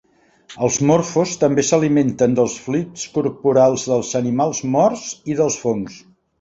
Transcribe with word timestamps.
Els 0.67 0.77
morfos 0.91 1.33
també 1.43 1.65
s'alimenten 1.67 2.33
dels 2.41 2.57
fluids 2.63 3.05
corporals 3.19 3.87
dels 3.95 4.13
animals 4.23 4.65
morts 4.81 5.09
i 5.35 5.41
dels 5.45 5.63
fongs. 5.67 6.05